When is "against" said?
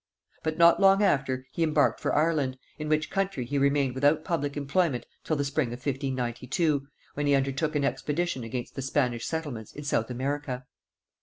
8.43-8.73